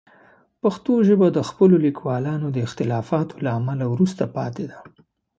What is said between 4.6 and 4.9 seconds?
ده.